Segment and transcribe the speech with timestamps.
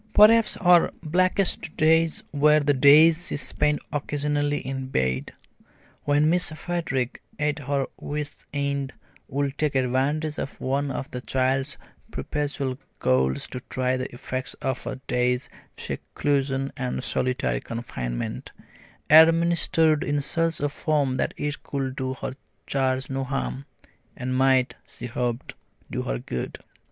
[0.13, 5.31] Perhaps her blackest days were the days she spent occasionally in bed,
[6.05, 8.93] when Miss Frederick, at her wit's end,
[9.27, 11.77] would take advantage of one of the child's
[12.09, 18.51] perpetual colds to try the effects of a day's seclusion and solitary confinement,
[19.07, 22.31] administered in such a form that it could do her
[22.65, 23.67] charge no harm,
[24.17, 25.53] and might, she hoped,
[25.91, 26.57] do her good.